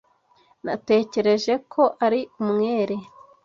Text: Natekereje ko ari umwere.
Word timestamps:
Natekereje 0.65 1.53
ko 1.73 1.83
ari 2.05 2.21
umwere. 2.43 2.95